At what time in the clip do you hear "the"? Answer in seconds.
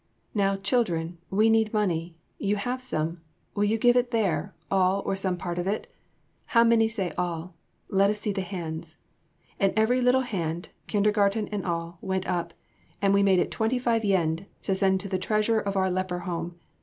8.33-8.41, 15.07-15.19